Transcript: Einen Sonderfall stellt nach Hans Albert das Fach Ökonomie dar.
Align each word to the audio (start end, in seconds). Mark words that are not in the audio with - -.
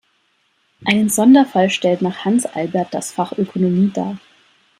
Einen 0.83 1.09
Sonderfall 1.09 1.69
stellt 1.69 2.01
nach 2.01 2.25
Hans 2.25 2.47
Albert 2.47 2.91
das 2.91 3.11
Fach 3.11 3.33
Ökonomie 3.37 3.91
dar. 3.93 4.17